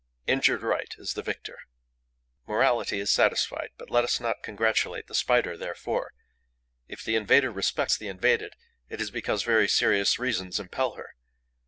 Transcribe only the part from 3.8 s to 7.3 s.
let us not congratulate the Spider therefore. If the